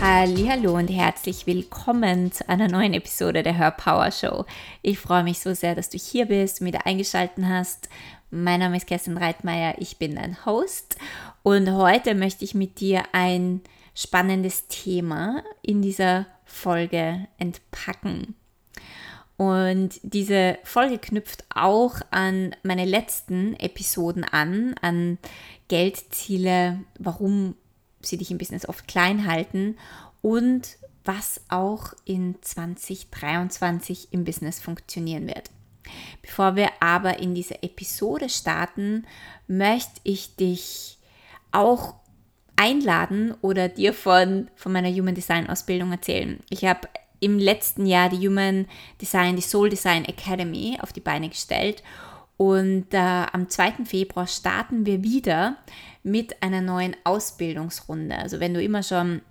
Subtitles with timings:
[0.00, 4.44] Hallo und herzlich willkommen zu einer neuen Episode der Her Power Show.
[4.80, 7.88] Ich freue mich so sehr, dass du hier bist, wieder eingeschaltet hast.
[8.30, 10.98] Mein Name ist Kerstin Reitmeier, ich bin dein Host
[11.42, 13.60] und heute möchte ich mit dir ein
[13.92, 18.36] spannendes Thema in dieser Folge entpacken.
[19.36, 25.18] Und diese Folge knüpft auch an meine letzten Episoden an, an
[25.66, 27.56] Geldziele, warum
[28.02, 29.76] sie dich im Business oft klein halten
[30.22, 35.50] und was auch in 2023 im Business funktionieren wird.
[36.20, 39.06] Bevor wir aber in diese Episode starten,
[39.46, 40.98] möchte ich dich
[41.50, 41.94] auch
[42.56, 46.40] einladen oder dir von, von meiner Human Design Ausbildung erzählen.
[46.50, 46.88] Ich habe
[47.20, 48.66] im letzten Jahr die Human
[49.00, 51.82] Design, die Soul Design Academy auf die Beine gestellt
[52.38, 53.84] und äh, am 2.
[53.84, 55.56] Februar starten wir wieder
[56.04, 58.16] mit einer neuen Ausbildungsrunde.
[58.16, 59.22] Also wenn du immer schon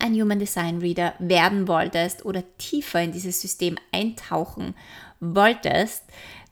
[0.00, 4.74] ein Human Design Reader werden wolltest oder tiefer in dieses System eintauchen
[5.20, 6.02] wolltest,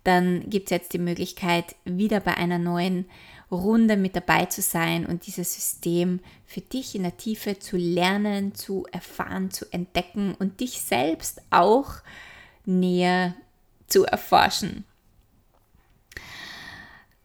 [0.04, 3.06] dann gibt es jetzt die Möglichkeit, wieder bei einer neuen
[3.50, 8.54] Runde mit dabei zu sein und dieses System für dich in der Tiefe zu lernen,
[8.54, 11.94] zu erfahren, zu entdecken und dich selbst auch
[12.64, 13.34] näher
[13.88, 14.84] zu erforschen.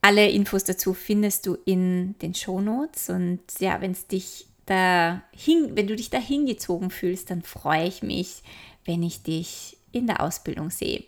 [0.05, 5.95] Alle Infos dazu findest du in den Shownotes und ja, wenn dich da wenn du
[5.95, 8.43] dich da hingezogen fühlst, dann freue ich mich,
[8.83, 11.05] wenn ich dich in der Ausbildung sehe.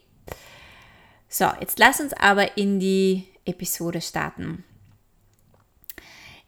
[1.30, 4.64] So, jetzt lass uns aber in die Episode starten.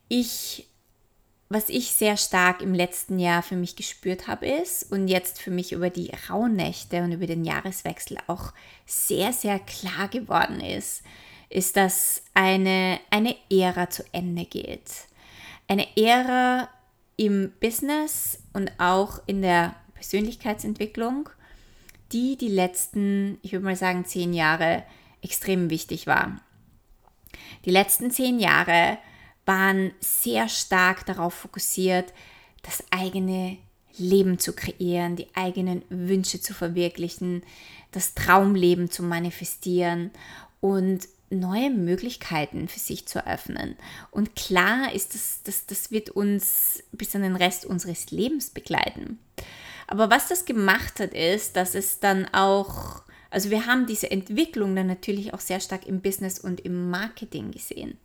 [0.07, 0.67] Ich,
[1.49, 5.51] was ich sehr stark im letzten Jahr für mich gespürt habe, ist und jetzt für
[5.51, 8.53] mich über die Rauhnächte und über den Jahreswechsel auch
[8.87, 11.03] sehr, sehr klar geworden ist,
[11.49, 14.91] ist, dass eine, eine Ära zu Ende geht.
[15.67, 16.69] Eine Ära
[17.17, 21.29] im Business und auch in der Persönlichkeitsentwicklung,
[22.11, 24.83] die die letzten, ich würde mal sagen, zehn Jahre
[25.21, 26.39] extrem wichtig war.
[27.65, 28.97] Die letzten zehn Jahre
[29.45, 32.13] waren sehr stark darauf fokussiert,
[32.61, 33.57] das eigene
[33.97, 37.43] Leben zu kreieren, die eigenen Wünsche zu verwirklichen,
[37.91, 40.11] das Traumleben zu manifestieren
[40.61, 43.75] und neue Möglichkeiten für sich zu eröffnen.
[44.11, 49.19] Und klar ist, das, das, das wird uns bis an den Rest unseres Lebens begleiten.
[49.87, 54.75] Aber was das gemacht hat, ist, dass es dann auch, also wir haben diese Entwicklung
[54.75, 57.97] dann natürlich auch sehr stark im Business und im Marketing gesehen.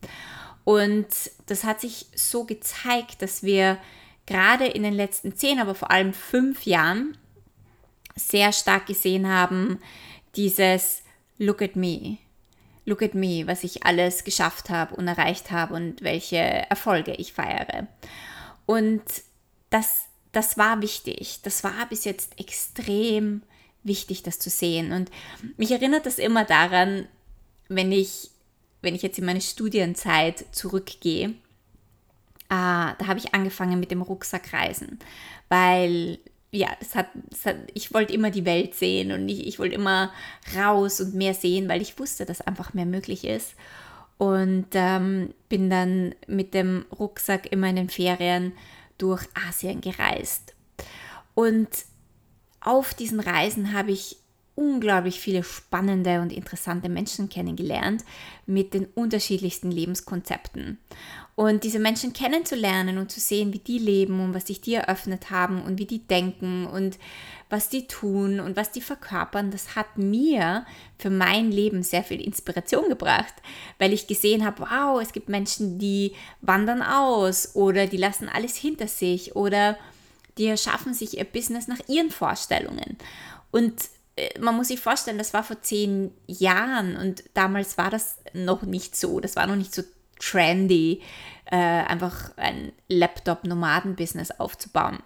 [0.65, 1.07] Und
[1.47, 3.79] das hat sich so gezeigt, dass wir
[4.27, 7.19] gerade in den letzten zehn, aber vor allem fünf Jahren
[8.17, 9.79] sehr stark gesehen haben,
[10.37, 11.03] dieses
[11.39, 12.19] Look at me,
[12.85, 17.33] look at me, was ich alles geschafft habe und erreicht habe und welche Erfolge ich
[17.33, 17.87] feiere.
[18.67, 19.03] Und
[19.71, 21.41] das, das war wichtig.
[21.43, 23.43] Das war bis jetzt extrem
[23.83, 24.93] wichtig, das zu sehen.
[24.93, 25.11] Und
[25.57, 27.07] mich erinnert das immer daran,
[27.69, 28.31] wenn ich
[28.85, 31.35] wenn ich jetzt in meine Studienzeit zurückgehe, äh,
[32.49, 35.01] da habe ich angefangen mit dem Rucksackreisen,
[35.49, 36.19] weil
[36.55, 39.75] ja, das hat, das hat, ich wollte immer die Welt sehen und ich, ich wollte
[39.75, 40.13] immer
[40.57, 43.55] raus und mehr sehen, weil ich wusste, dass einfach mehr möglich ist.
[44.17, 48.53] Und ähm, bin dann mit dem Rucksack immer in den Ferien
[48.97, 50.55] durch Asien gereist.
[51.35, 51.69] Und
[52.61, 54.17] auf diesen Reisen habe ich
[54.55, 58.05] unglaublich viele spannende und interessante Menschen kennengelernt
[58.47, 60.79] mit den unterschiedlichsten Lebenskonzepten.
[61.37, 65.31] Und diese Menschen kennenzulernen und zu sehen, wie die leben und was sich die eröffnet
[65.31, 66.97] haben und wie die denken und
[67.51, 70.65] was die tun und was die verkörpern, das hat mir
[70.97, 73.35] für mein Leben sehr viel Inspiration gebracht,
[73.79, 78.57] weil ich gesehen habe, wow, es gibt Menschen, die wandern aus oder die lassen alles
[78.57, 79.77] hinter sich oder
[80.39, 82.97] die erschaffen sich ihr Business nach ihren Vorstellungen.
[83.51, 83.75] Und
[84.39, 88.97] man muss sich vorstellen, das war vor zehn Jahren und damals war das noch nicht
[88.97, 89.21] so.
[89.21, 89.83] Das war noch nicht so
[90.21, 91.03] trendy,
[91.47, 95.03] äh, einfach ein Laptop-Nomaden-Business aufzubauen.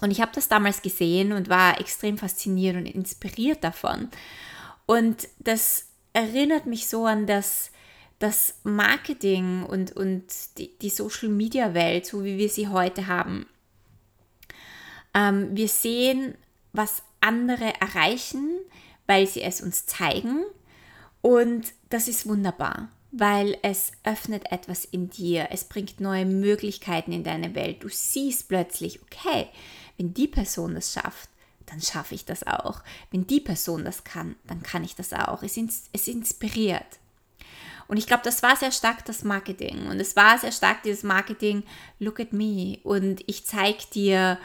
[0.00, 4.08] Und ich habe das damals gesehen und war extrem fasziniert und inspiriert davon.
[4.86, 7.70] Und das erinnert mich so an das,
[8.18, 10.24] das Marketing und, und
[10.58, 13.46] die, die Social-Media-Welt, so wie wir sie heute haben.
[15.14, 16.34] Ähm, wir sehen,
[16.72, 18.50] was andere erreichen,
[19.06, 20.44] weil sie es uns zeigen.
[21.22, 25.48] Und das ist wunderbar, weil es öffnet etwas in dir.
[25.50, 27.82] Es bringt neue Möglichkeiten in deine Welt.
[27.82, 29.48] Du siehst plötzlich, okay,
[29.96, 31.30] wenn die Person das schafft,
[31.66, 32.82] dann schaffe ich das auch.
[33.10, 35.42] Wenn die Person das kann, dann kann ich das auch.
[35.42, 35.58] Es,
[35.92, 36.98] es inspiriert.
[37.86, 39.86] Und ich glaube, das war sehr stark das Marketing.
[39.86, 41.62] Und es war sehr stark dieses Marketing,
[41.98, 42.78] look at me.
[42.82, 44.38] Und ich zeige dir,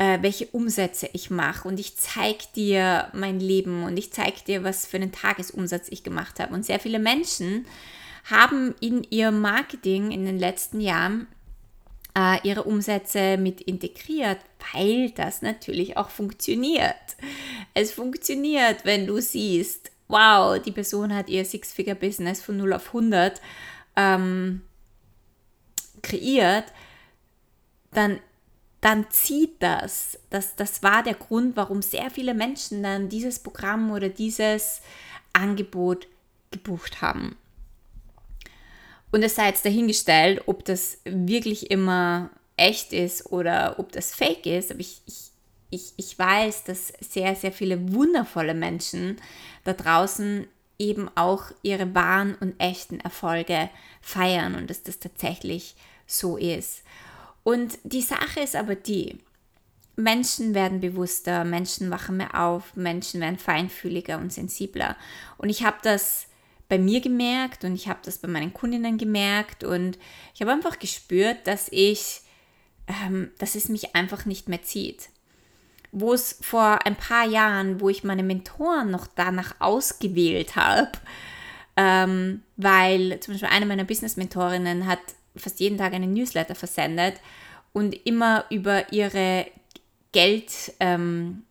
[0.00, 4.64] äh, welche Umsätze ich mache und ich zeige dir mein Leben und ich zeige dir,
[4.64, 6.54] was für einen Tagesumsatz ich gemacht habe.
[6.54, 7.66] Und sehr viele Menschen
[8.24, 11.26] haben in ihr Marketing in den letzten Jahren
[12.16, 14.38] äh, ihre Umsätze mit integriert,
[14.72, 16.94] weil das natürlich auch funktioniert.
[17.74, 23.38] Es funktioniert, wenn du siehst, wow, die Person hat ihr Six-Figure-Business von 0 auf 100
[23.96, 24.62] ähm,
[26.00, 26.72] kreiert,
[27.92, 28.18] dann,
[28.80, 30.18] dann zieht das.
[30.30, 30.56] das.
[30.56, 34.80] Das war der Grund, warum sehr viele Menschen dann dieses Programm oder dieses
[35.32, 36.06] Angebot
[36.50, 37.36] gebucht haben.
[39.12, 44.46] Und es sei jetzt dahingestellt, ob das wirklich immer echt ist oder ob das fake
[44.46, 44.70] ist.
[44.70, 45.30] Aber ich, ich,
[45.70, 49.16] ich, ich weiß, dass sehr, sehr viele wundervolle Menschen
[49.64, 50.46] da draußen
[50.78, 53.68] eben auch ihre wahren und echten Erfolge
[54.00, 55.74] feiern und dass das tatsächlich
[56.06, 56.82] so ist.
[57.42, 59.18] Und die Sache ist aber die,
[60.00, 64.96] Menschen werden bewusster, Menschen wachen mehr auf, Menschen werden feinfühliger und sensibler.
[65.38, 66.26] Und ich habe das
[66.68, 69.98] bei mir gemerkt und ich habe das bei meinen Kundinnen gemerkt und
[70.34, 72.22] ich habe einfach gespürt, dass ich,
[72.86, 75.10] ähm, dass es mich einfach nicht mehr zieht.
[75.92, 80.92] Wo es vor ein paar Jahren, wo ich meine Mentoren noch danach ausgewählt habe,
[81.76, 85.00] ähm, weil zum Beispiel eine meiner Business-Mentorinnen hat
[85.36, 87.14] fast jeden Tag einen Newsletter versendet
[87.72, 89.46] und immer über ihre
[90.12, 91.42] Geld, ähm,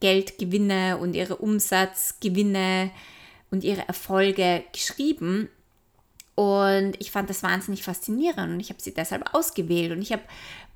[0.00, 2.90] Geldgewinne und ihre Umsatzgewinne
[3.50, 5.48] und ihre Erfolge geschrieben.
[6.34, 10.22] Und ich fand das wahnsinnig faszinierend und ich habe sie deshalb ausgewählt und ich habe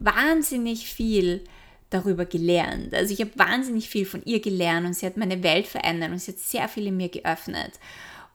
[0.01, 1.45] wahnsinnig viel
[1.91, 2.95] darüber gelernt.
[2.95, 6.19] Also ich habe wahnsinnig viel von ihr gelernt und sie hat meine Welt verändert und
[6.19, 7.79] sie hat sehr viel in mir geöffnet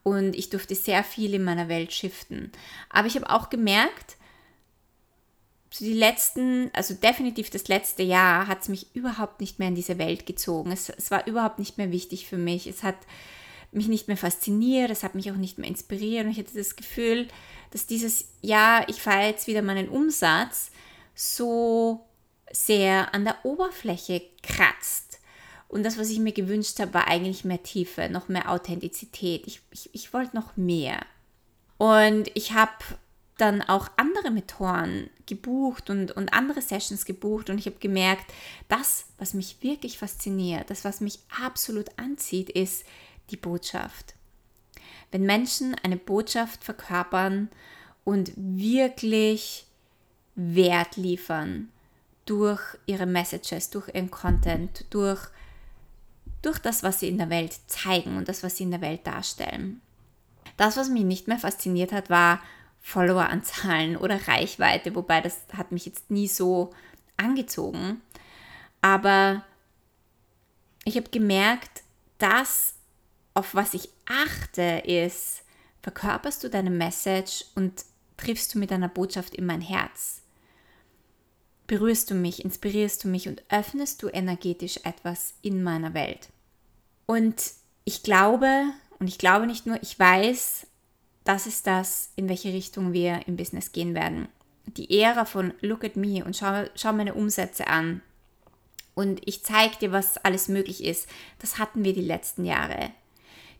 [0.08, 2.54] und ich durfte sehr viel in meiner Welt shiften.
[2.90, 4.16] Aber ich habe auch gemerkt,
[5.70, 9.76] so die letzten, also definitiv das letzte Jahr hat es mich überhaupt nicht mehr in
[9.76, 10.72] diese Welt gezogen.
[10.72, 12.68] Es, es war überhaupt nicht mehr wichtig für mich.
[12.68, 12.96] Es hat
[13.74, 16.78] mich nicht mehr fasziniert, es hat mich auch nicht mehr inspiriert und ich hatte das
[16.78, 17.28] Gefühl,
[17.72, 20.72] dass dieses Jahr, ich feiere jetzt wieder meinen Umsatz,
[21.16, 22.06] so
[22.50, 25.07] sehr an der Oberfläche kratzt.
[25.68, 29.46] Und das, was ich mir gewünscht habe, war eigentlich mehr Tiefe, noch mehr Authentizität.
[29.46, 31.00] Ich, ich, ich wollte noch mehr.
[31.78, 32.72] Und ich habe
[33.38, 38.34] dann auch andere Mentoren gebucht und, und andere Sessions gebucht und ich habe gemerkt,
[38.68, 42.84] das, was mich wirklich fasziniert, das, was mich absolut anzieht, ist
[43.30, 44.16] die Botschaft.
[45.12, 47.50] Wenn Menschen eine Botschaft verkörpern
[48.04, 49.68] und wirklich
[50.36, 51.70] Wert liefern
[52.26, 55.22] durch ihre Messages, durch ihren Content, durch,
[56.42, 59.06] durch das, was sie in der Welt zeigen und das, was sie in der Welt
[59.06, 59.82] darstellen.
[60.56, 62.42] Das, was mich nicht mehr fasziniert hat, war
[62.82, 66.74] Followeranzahlen oder Reichweite, wobei das hat mich jetzt nie so
[67.18, 68.02] angezogen.
[68.82, 69.44] Aber
[70.86, 71.84] ich habe gemerkt,
[72.18, 72.76] dass
[73.34, 75.44] auf was ich achte, ist,
[75.84, 77.86] verkörperst du deine Message und
[78.18, 80.22] triffst du mit deiner Botschaft in mein Herz?
[81.68, 86.30] Berührst du mich, inspirierst du mich und öffnest du energetisch etwas in meiner Welt?
[87.06, 87.36] Und
[87.84, 88.64] ich glaube,
[89.00, 90.66] und ich glaube nicht nur, ich weiß,
[91.26, 94.30] das ist das, in welche Richtung wir im Business gehen werden.
[94.66, 98.02] Die Ära von Look at me und schau, schau meine Umsätze an.
[98.96, 101.08] Und ich zeige dir, was alles möglich ist.
[101.40, 102.92] Das hatten wir die letzten Jahre.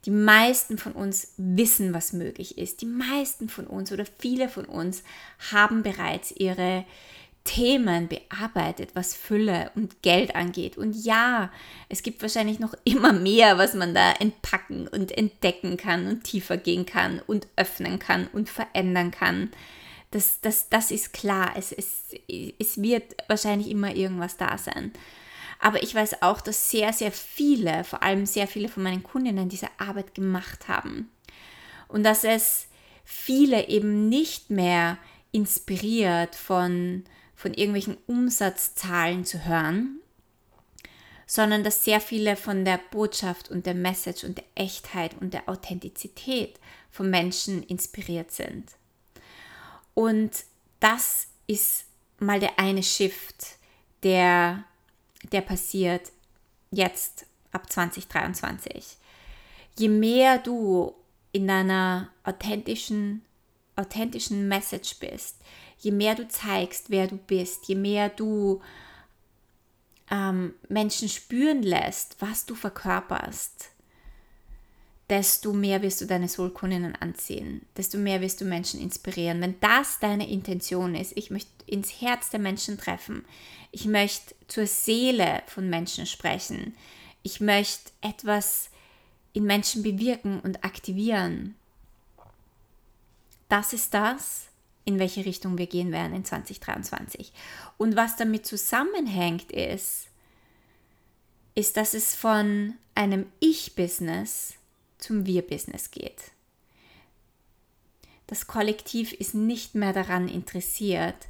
[0.06, 2.82] Die meisten von uns wissen, was möglich ist.
[2.82, 5.04] Die meisten von uns oder viele von uns
[5.52, 6.86] haben bereits ihre
[7.48, 10.78] Themen bearbeitet, was Fülle und Geld angeht.
[10.78, 11.50] Und ja,
[11.88, 16.58] es gibt wahrscheinlich noch immer mehr, was man da entpacken und entdecken kann und tiefer
[16.58, 19.50] gehen kann und öffnen kann und verändern kann.
[20.12, 21.54] Das, das, das ist klar.
[21.56, 22.10] Es, es,
[22.60, 24.92] es wird wahrscheinlich immer irgendwas da sein.
[25.60, 29.48] Aber ich weiß auch, dass sehr, sehr viele, vor allem sehr viele von meinen Kundinnen
[29.48, 31.10] diese Arbeit gemacht haben.
[31.88, 32.68] Und dass es
[33.06, 34.98] viele eben nicht mehr
[35.32, 37.06] inspiriert von,
[37.38, 40.02] von irgendwelchen Umsatzzahlen zu hören,
[41.26, 45.48] sondern dass sehr viele von der Botschaft und der Message und der Echtheit und der
[45.48, 46.60] Authentizität
[46.92, 48.72] von Menschen inspiriert sind.
[49.94, 50.32] Und
[50.82, 51.86] das ist
[52.20, 53.58] mal der eine Shift,
[54.04, 54.66] der
[55.32, 56.12] der passiert
[56.72, 58.98] jetzt ab 2023.
[59.78, 60.94] Je mehr du
[61.32, 63.24] in deiner authentischen,
[63.76, 65.38] authentischen Message bist,
[65.80, 68.62] je mehr du zeigst, wer du bist, je mehr du
[70.10, 73.70] ähm, Menschen spüren lässt, was du verkörperst,
[75.10, 79.42] desto mehr wirst du deine Soulkundinnen anziehen, desto mehr wirst du Menschen inspirieren.
[79.42, 83.26] Wenn das deine Intention ist, ich möchte ins Herz der Menschen treffen,
[83.72, 86.76] ich möchte zur Seele von Menschen sprechen,
[87.24, 88.70] ich möchte etwas
[89.34, 91.56] in Menschen bewirken und aktivieren.
[93.50, 94.48] Das ist das,
[94.88, 97.34] in welche Richtung wir gehen werden in 2023.
[97.78, 100.08] Und was damit zusammenhängt ist,
[101.56, 104.56] ist, dass es von einem Ich-Business
[104.98, 106.32] zum Wir-Business geht.
[108.28, 111.28] Das Kollektiv ist nicht mehr daran interessiert,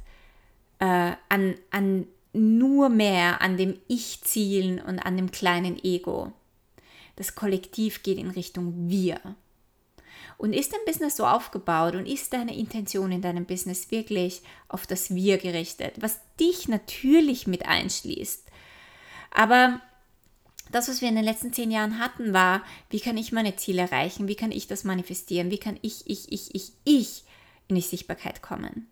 [0.78, 6.32] äh, an, an nur mehr an dem Ich-Zielen und an dem kleinen Ego.
[7.16, 9.20] Das Kollektiv geht in Richtung Wir.
[10.36, 14.86] Und ist dein Business so aufgebaut und ist deine Intention in deinem Business wirklich auf
[14.86, 18.46] das Wir gerichtet, was dich natürlich mit einschließt.
[19.30, 19.80] Aber
[20.70, 23.82] das, was wir in den letzten zehn Jahren hatten, war, wie kann ich meine Ziele
[23.82, 24.28] erreichen?
[24.28, 25.50] Wie kann ich das manifestieren?
[25.50, 27.24] Wie kann ich, ich, ich, ich, ich
[27.68, 28.88] in die Sichtbarkeit kommen?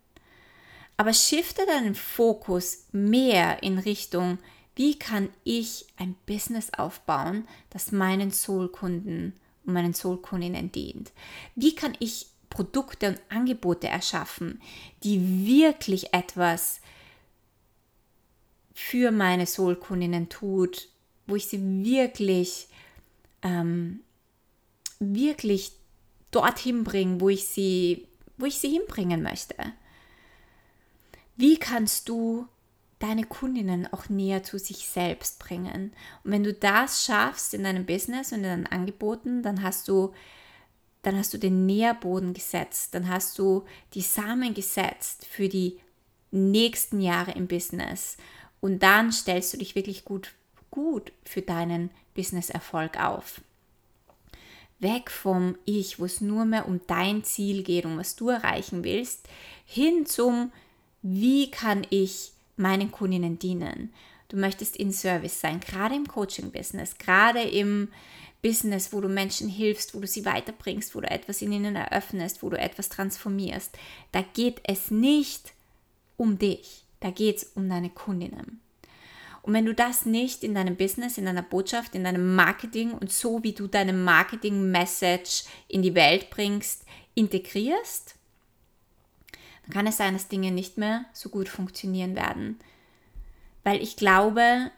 [0.97, 4.39] Aber shifte deinen Fokus mehr in Richtung,
[4.75, 9.33] wie kann ich ein Business aufbauen, das meinen Soulkunden
[9.67, 11.11] und meinen Soulkundinnen dient?
[11.55, 14.61] Wie kann ich Produkte und Angebote erschaffen,
[15.03, 16.81] die wirklich etwas
[18.73, 20.87] für meine Soulkundinnen tut,
[21.27, 22.67] wo ich sie wirklich,
[23.43, 23.99] ähm,
[24.99, 25.73] wirklich
[26.31, 28.07] dorthin bringe, wo ich sie,
[28.37, 29.55] wo ich sie hinbringen möchte.
[31.35, 32.47] Wie kannst du
[32.99, 35.93] deine Kundinnen auch näher zu sich selbst bringen?
[36.23, 40.13] Und wenn du das schaffst in deinem Business und in deinen Angeboten, dann hast du
[41.03, 43.63] dann hast du den Nährboden gesetzt, dann hast du
[43.93, 45.79] die Samen gesetzt für die
[46.31, 48.17] nächsten Jahre im Business
[48.59, 50.33] und dann stellst du dich wirklich gut
[50.69, 53.41] gut für deinen Business-Erfolg auf.
[54.79, 58.83] Weg vom Ich, wo es nur mehr um dein Ziel geht, um was du erreichen
[58.83, 59.27] willst,
[59.65, 60.51] hin zum
[61.01, 63.93] Wie kann ich meinen Kundinnen dienen?
[64.29, 67.87] Du möchtest in Service sein, gerade im Coaching-Business, gerade im
[68.41, 72.43] Business, wo du Menschen hilfst, wo du sie weiterbringst, wo du etwas in ihnen eröffnest,
[72.43, 73.77] wo du etwas transformierst.
[74.11, 75.53] Da geht es nicht
[76.17, 78.61] um dich, da geht es um deine Kundinnen.
[79.41, 83.13] Und wenn du das nicht in deinem Business, in deiner Botschaft, in deinem Marketing und
[83.13, 86.83] so wie du deine Marketing-Message in die Welt bringst,
[87.15, 88.16] integrierst,
[89.67, 92.57] dann kann es sein, dass Dinge nicht mehr so gut funktionieren werden.
[93.63, 94.71] Weil ich glaube,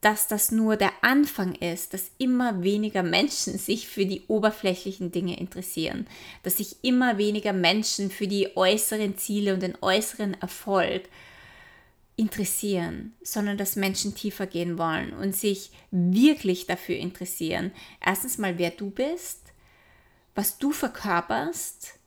[0.00, 5.38] dass das nur der Anfang ist, dass immer weniger Menschen sich für die oberflächlichen Dinge
[5.38, 6.06] interessieren,
[6.42, 11.04] dass sich immer weniger Menschen für die äußeren Ziele und den äußeren Erfolg
[12.16, 17.72] interessieren, sondern dass Menschen tiefer gehen wollen und sich wirklich dafür interessieren.
[18.04, 19.40] Erstens mal, wer du bist,
[20.34, 21.98] was du verkörperst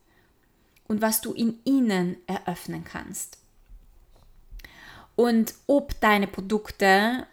[0.88, 3.38] und was du in ihnen eröffnen kannst.
[5.16, 7.26] Und ob deine Produkte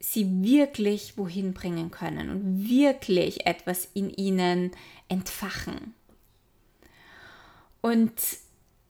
[0.00, 4.70] sie wirklich wohin bringen können und wirklich etwas in ihnen
[5.08, 5.94] entfachen.
[7.80, 8.12] Und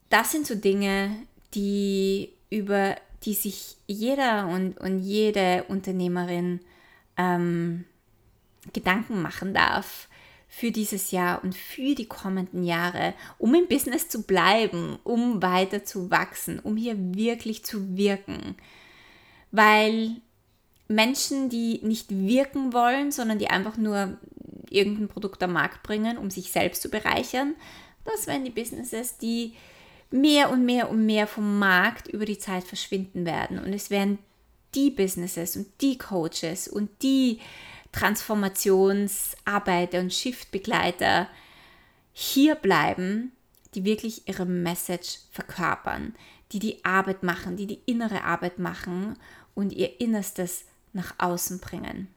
[0.09, 1.15] das sind so Dinge,
[1.53, 6.61] die über die sich jeder und, und jede Unternehmerin
[7.17, 7.85] ähm,
[8.73, 10.07] Gedanken machen darf
[10.47, 15.83] für dieses Jahr und für die kommenden Jahre, um im Business zu bleiben, um weiter
[15.83, 18.55] zu wachsen, um hier wirklich zu wirken.
[19.51, 20.15] Weil
[20.87, 24.17] Menschen, die nicht wirken wollen, sondern die einfach nur
[24.69, 27.55] irgendein Produkt am Markt bringen, um sich selbst zu bereichern,
[28.05, 29.53] das wären die Businesses, die
[30.11, 33.59] mehr und mehr und mehr vom Markt über die Zeit verschwinden werden.
[33.59, 34.19] Und es werden
[34.75, 37.39] die Businesses und die Coaches und die
[37.91, 41.27] Transformationsarbeiter und Shiftbegleiter
[42.13, 43.31] hier bleiben,
[43.73, 46.13] die wirklich ihre Message verkörpern,
[46.51, 49.17] die die Arbeit machen, die die innere Arbeit machen
[49.55, 52.07] und ihr Innerstes nach außen bringen.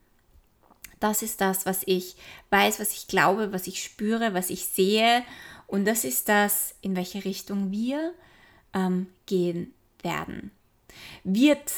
[1.01, 2.17] Das ist das, was ich
[2.51, 5.25] weiß, was ich glaube, was ich spüre, was ich sehe
[5.67, 8.13] und das ist das, in welche Richtung wir
[8.75, 9.73] ähm, gehen
[10.03, 10.51] werden.
[11.25, 11.73] Wird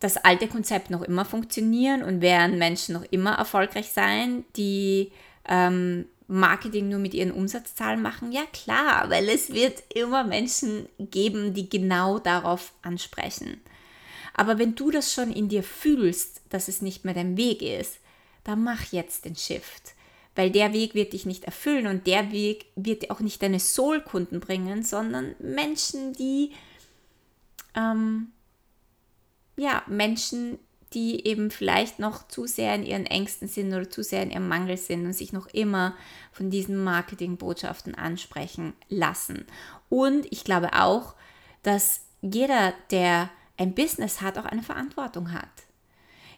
[0.00, 5.10] das alte Konzept noch immer funktionieren und werden Menschen noch immer erfolgreich sein, die
[5.48, 8.32] ähm, Marketing nur mit ihren Umsatzzahlen machen?
[8.32, 13.60] Ja klar, weil es wird immer Menschen geben, die genau darauf ansprechen.
[14.34, 17.98] Aber wenn du das schon in dir fühlst, dass es nicht mehr dein Weg ist,
[18.44, 19.94] dann mach jetzt den Shift
[20.38, 24.38] weil der Weg wird dich nicht erfüllen und der Weg wird auch nicht deine Soul-Kunden
[24.38, 26.52] bringen, sondern Menschen, die,
[27.74, 28.28] ähm,
[29.58, 30.58] ja, Menschen,
[30.94, 34.48] die eben vielleicht noch zu sehr in ihren Ängsten sind oder zu sehr in ihrem
[34.48, 35.94] Mangel sind und sich noch immer
[36.32, 39.44] von diesen Marketingbotschaften ansprechen lassen.
[39.90, 41.14] Und ich glaube auch,
[41.62, 45.48] dass jeder, der ein Business hat, auch eine Verantwortung hat.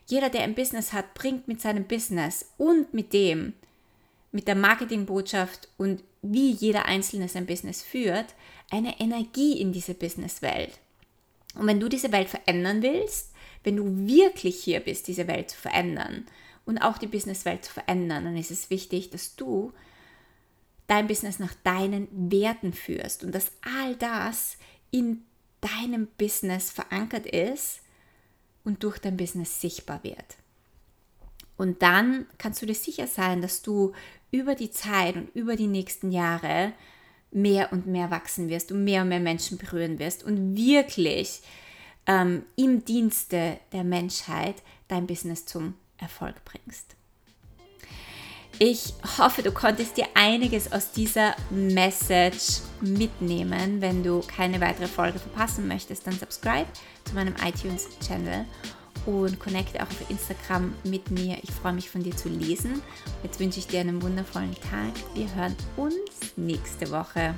[0.07, 3.53] Jeder, der ein Business hat, bringt mit seinem Business und mit dem,
[4.33, 8.35] mit der Marketingbotschaft und wie jeder Einzelne sein Business führt,
[8.71, 10.81] eine Energie in diese Businesswelt.
[11.55, 13.33] Und wenn du diese Welt verändern willst,
[13.65, 16.27] wenn du wirklich hier bist, diese Welt zu verändern
[16.65, 19.73] und auch die Businesswelt zu verändern, dann ist es wichtig, dass du
[20.87, 24.57] dein Business nach deinen Werten führst und dass all das
[24.91, 25.25] in
[25.61, 27.81] deinem Business verankert ist
[28.65, 30.37] und durch dein Business sichtbar wird.
[31.57, 33.93] Und dann kannst du dir sicher sein, dass du
[34.31, 36.73] über die Zeit und über die nächsten Jahre
[37.31, 41.43] mehr und mehr wachsen wirst und mehr und mehr Menschen berühren wirst und wirklich
[42.07, 44.57] ähm, im Dienste der Menschheit
[44.89, 46.97] dein Business zum Erfolg bringst.
[48.59, 53.81] Ich hoffe, du konntest dir einiges aus dieser Message mitnehmen.
[53.81, 56.67] Wenn du keine weitere Folge verpassen möchtest, dann subscribe
[57.05, 58.45] zu meinem iTunes-Channel
[59.07, 61.39] und connecte auch auf Instagram mit mir.
[61.43, 62.83] Ich freue mich von dir zu lesen.
[63.23, 64.93] Jetzt wünsche ich dir einen wundervollen Tag.
[65.15, 67.35] Wir hören uns nächste Woche.